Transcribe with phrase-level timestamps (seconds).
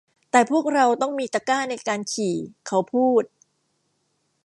[0.31, 2.35] แต่พวกเราต้องมีตะกร้าในการขี่
[2.67, 3.23] เขาพูด